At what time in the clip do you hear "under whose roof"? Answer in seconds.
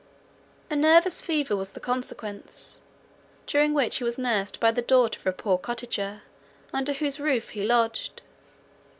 6.73-7.49